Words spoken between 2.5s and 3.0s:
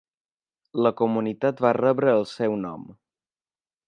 nom.